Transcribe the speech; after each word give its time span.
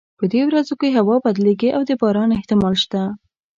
په 0.19 0.25
دې 0.33 0.41
ورځو 0.47 0.73
کې 0.81 0.95
هوا 0.97 1.15
بدلیږي 1.25 1.69
او 1.75 1.81
د 1.89 1.91
باران 2.01 2.29
احتمال 2.33 2.75
شته 2.83 3.01